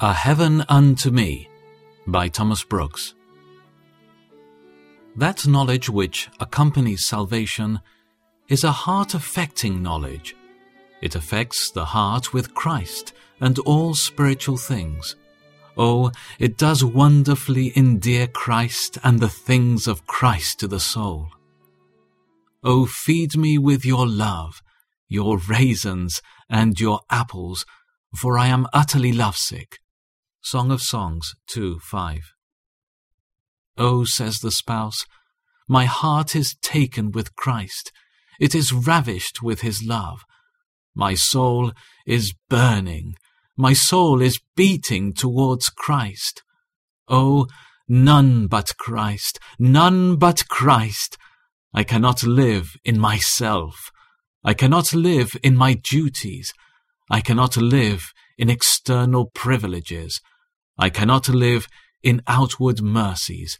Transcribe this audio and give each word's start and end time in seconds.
A 0.00 0.12
Heaven 0.12 0.64
Unto 0.68 1.10
Me 1.10 1.48
by 2.06 2.28
Thomas 2.28 2.62
Brooks. 2.62 3.14
That 5.16 5.44
knowledge 5.44 5.90
which 5.90 6.28
accompanies 6.38 7.04
salvation 7.04 7.80
is 8.48 8.62
a 8.62 8.70
heart 8.70 9.14
affecting 9.14 9.82
knowledge. 9.82 10.36
It 11.02 11.16
affects 11.16 11.72
the 11.72 11.86
heart 11.86 12.32
with 12.32 12.54
Christ 12.54 13.12
and 13.40 13.58
all 13.58 13.92
spiritual 13.92 14.56
things. 14.56 15.16
Oh, 15.76 16.12
it 16.38 16.56
does 16.56 16.84
wonderfully 16.84 17.72
endear 17.74 18.28
Christ 18.28 18.98
and 19.02 19.18
the 19.18 19.28
things 19.28 19.88
of 19.88 20.06
Christ 20.06 20.60
to 20.60 20.68
the 20.68 20.78
soul. 20.78 21.30
Oh, 22.62 22.86
feed 22.86 23.36
me 23.36 23.58
with 23.58 23.84
your 23.84 24.06
love, 24.06 24.62
your 25.08 25.38
raisins 25.38 26.22
and 26.48 26.78
your 26.78 27.00
apples, 27.10 27.66
for 28.14 28.38
I 28.38 28.46
am 28.46 28.68
utterly 28.72 29.12
lovesick. 29.12 29.80
Song 30.50 30.70
of 30.70 30.80
Songs 30.80 31.34
2 31.48 31.78
5. 31.78 32.32
Oh, 33.76 34.04
says 34.06 34.38
the 34.38 34.50
spouse, 34.50 35.04
my 35.68 35.84
heart 35.84 36.34
is 36.34 36.56
taken 36.62 37.10
with 37.10 37.36
Christ. 37.36 37.92
It 38.40 38.54
is 38.54 38.72
ravished 38.72 39.42
with 39.42 39.60
his 39.60 39.84
love. 39.84 40.24
My 40.94 41.12
soul 41.12 41.72
is 42.06 42.32
burning. 42.48 43.16
My 43.58 43.74
soul 43.74 44.22
is 44.22 44.40
beating 44.56 45.12
towards 45.12 45.68
Christ. 45.68 46.42
Oh, 47.08 47.46
none 47.86 48.46
but 48.46 48.74
Christ, 48.78 49.38
none 49.58 50.16
but 50.16 50.48
Christ. 50.48 51.18
I 51.74 51.84
cannot 51.84 52.22
live 52.22 52.70
in 52.86 52.98
myself. 52.98 53.90
I 54.42 54.54
cannot 54.54 54.94
live 54.94 55.32
in 55.42 55.58
my 55.58 55.74
duties. 55.74 56.54
I 57.10 57.20
cannot 57.20 57.58
live 57.58 58.14
in 58.38 58.48
external 58.48 59.26
privileges. 59.26 60.22
I 60.78 60.90
cannot 60.90 61.28
live 61.28 61.66
in 62.02 62.22
outward 62.26 62.80
mercies. 62.80 63.58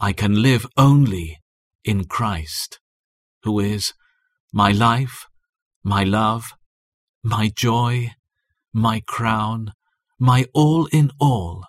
I 0.00 0.12
can 0.12 0.40
live 0.40 0.66
only 0.76 1.38
in 1.84 2.04
Christ, 2.04 2.80
who 3.42 3.60
is 3.60 3.92
my 4.52 4.72
life, 4.72 5.26
my 5.84 6.04
love, 6.04 6.54
my 7.22 7.50
joy, 7.54 8.12
my 8.72 9.02
crown, 9.06 9.72
my 10.18 10.46
all 10.54 10.86
in 10.86 11.10
all. 11.20 11.64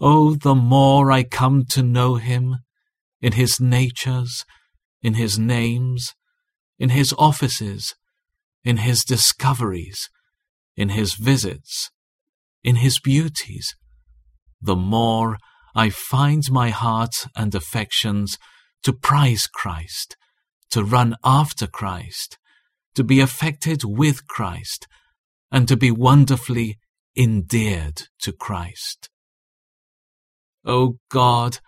Oh, 0.00 0.34
the 0.34 0.54
more 0.54 1.10
I 1.10 1.24
come 1.24 1.64
to 1.70 1.82
know 1.82 2.14
him 2.14 2.58
in 3.20 3.32
his 3.32 3.60
natures, 3.60 4.44
in 5.02 5.14
his 5.14 5.38
names, 5.38 6.14
in 6.78 6.90
his 6.90 7.12
offices, 7.18 7.94
in 8.62 8.78
his 8.78 9.04
discoveries, 9.04 10.08
in 10.76 10.90
his 10.90 11.14
visits, 11.14 11.90
in 12.64 12.76
his 12.76 12.98
beauties, 12.98 13.76
the 14.60 14.74
more 14.74 15.38
I 15.76 15.90
find 15.90 16.42
my 16.50 16.70
heart 16.70 17.14
and 17.36 17.54
affections 17.54 18.38
to 18.82 18.92
prize 18.92 19.46
Christ, 19.46 20.16
to 20.70 20.82
run 20.82 21.14
after 21.22 21.66
Christ, 21.66 22.38
to 22.94 23.04
be 23.04 23.20
affected 23.20 23.82
with 23.84 24.26
Christ, 24.26 24.88
and 25.52 25.68
to 25.68 25.76
be 25.76 25.90
wonderfully 25.90 26.78
endeared 27.16 28.08
to 28.20 28.32
Christ. 28.32 29.10
O 30.64 30.72
oh 30.72 30.98
God, 31.10 31.58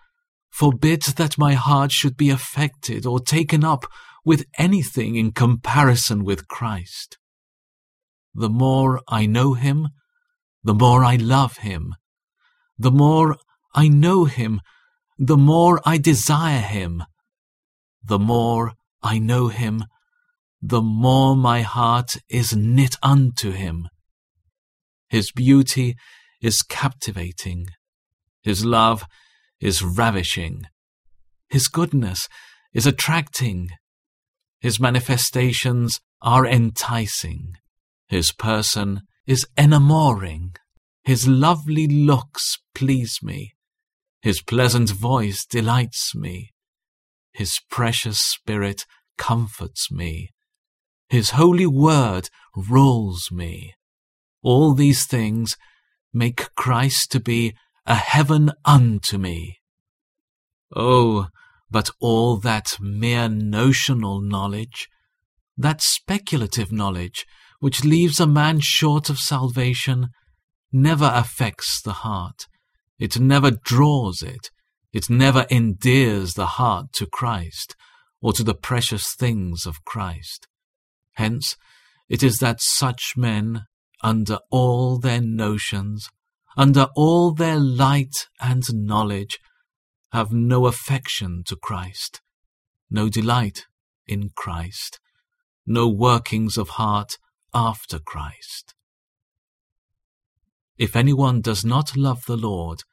forbid 0.49 1.03
that 1.03 1.37
my 1.37 1.53
heart 1.53 1.91
should 1.91 2.17
be 2.17 2.31
affected 2.31 3.05
or 3.05 3.19
taken 3.19 3.63
up 3.63 3.85
with 4.25 4.45
anything 4.57 5.15
in 5.15 5.31
comparison 5.31 6.23
with 6.23 6.47
Christ. 6.47 7.17
The 8.33 8.49
more 8.49 9.01
I 9.07 9.25
know 9.25 9.53
him, 9.53 9.89
the 10.63 10.73
more 10.73 11.03
I 11.03 11.15
love 11.15 11.57
him. 11.57 11.95
The 12.77 12.91
more 12.91 13.37
I 13.73 13.87
know 13.87 14.25
him, 14.25 14.61
the 15.17 15.37
more 15.37 15.81
I 15.85 15.97
desire 15.97 16.61
him. 16.61 17.03
The 18.03 18.19
more 18.19 18.73
I 19.01 19.19
know 19.19 19.47
him, 19.47 19.85
the 20.61 20.81
more 20.81 21.35
my 21.35 21.61
heart 21.61 22.17
is 22.29 22.55
knit 22.55 22.95
unto 23.03 23.51
him. 23.51 23.89
His 25.09 25.31
beauty 25.31 25.95
is 26.41 26.61
captivating. 26.61 27.67
His 28.43 28.65
love 28.65 29.05
is 29.59 29.83
ravishing. 29.83 30.63
His 31.49 31.67
goodness 31.67 32.27
is 32.73 32.85
attracting. 32.85 33.69
His 34.59 34.79
manifestations 34.79 35.99
are 36.21 36.45
enticing. 36.45 37.53
His 38.07 38.31
person 38.31 39.01
is 39.27 39.45
enamoring. 39.57 40.55
His 41.03 41.27
lovely 41.27 41.87
looks 41.87 42.57
please 42.73 43.19
me. 43.21 43.53
His 44.21 44.41
pleasant 44.41 44.89
voice 44.89 45.45
delights 45.45 46.15
me. 46.15 46.53
His 47.33 47.59
precious 47.69 48.19
spirit 48.19 48.85
comforts 49.17 49.91
me. 49.91 50.31
His 51.09 51.31
holy 51.31 51.67
word 51.67 52.29
rules 52.55 53.29
me. 53.31 53.75
All 54.41 54.73
these 54.73 55.05
things 55.05 55.55
make 56.13 56.53
Christ 56.55 57.11
to 57.11 57.19
be 57.19 57.53
a 57.85 57.95
heaven 57.95 58.51
unto 58.65 59.17
me. 59.17 59.59
Oh, 60.75 61.27
but 61.69 61.89
all 61.99 62.37
that 62.37 62.77
mere 62.79 63.29
notional 63.29 64.19
knowledge, 64.19 64.89
that 65.57 65.81
speculative 65.81 66.71
knowledge, 66.71 67.25
which 67.59 67.83
leaves 67.83 68.19
a 68.19 68.27
man 68.27 68.59
short 68.59 69.09
of 69.09 69.17
salvation, 69.17 70.09
never 70.71 71.11
affects 71.13 71.81
the 71.81 71.93
heart. 71.93 72.47
It 72.99 73.19
never 73.19 73.51
draws 73.51 74.21
it. 74.21 74.49
It 74.93 75.09
never 75.09 75.45
endears 75.49 76.33
the 76.33 76.45
heart 76.45 76.93
to 76.93 77.05
Christ 77.05 77.75
or 78.21 78.33
to 78.33 78.43
the 78.43 78.55
precious 78.55 79.13
things 79.13 79.65
of 79.65 79.85
Christ. 79.85 80.47
Hence, 81.13 81.55
it 82.09 82.23
is 82.23 82.39
that 82.39 82.61
such 82.61 83.13
men, 83.15 83.65
under 84.01 84.39
all 84.49 84.97
their 84.97 85.21
notions, 85.21 86.09
under 86.55 86.87
all 86.95 87.33
their 87.33 87.59
light 87.59 88.27
and 88.39 88.63
knowledge, 88.73 89.39
have 90.11 90.31
no 90.31 90.65
affection 90.65 91.43
to 91.45 91.55
Christ, 91.55 92.21
no 92.89 93.09
delight 93.09 93.65
in 94.07 94.29
Christ, 94.35 94.99
no 95.65 95.87
workings 95.87 96.57
of 96.57 96.69
heart 96.69 97.17
after 97.57 97.97
Christ. 97.97 98.75
If 100.77 100.95
anyone 100.95 101.41
does 101.41 101.65
not 101.65 101.97
love 101.97 102.23
the 102.27 102.37
Lord, 102.37 102.83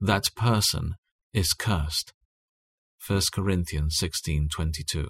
that 0.00 0.34
person 0.34 0.94
is 1.34 1.52
cursed. 1.52 2.14
1 3.06 3.20
Corinthians 3.34 3.98
16:22 3.98 5.08